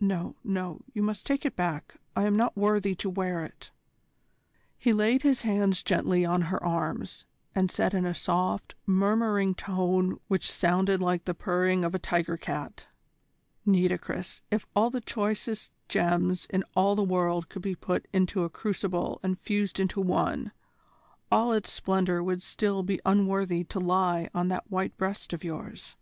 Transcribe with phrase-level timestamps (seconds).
[0.00, 1.94] No, no, you must take it back.
[2.14, 3.70] I am not worthy to wear it."
[4.78, 10.20] He laid his hands gently on her arms, and said in a soft, murmuring tone
[10.28, 12.86] which sounded like the purring of a tiger cat:
[13.64, 18.50] "Nitocris, if all the choicest gems in all the world could be put into a
[18.50, 20.52] crucible and fused into one,
[21.30, 25.96] all its splendour would still be unworthy to lie on that white breast of yours.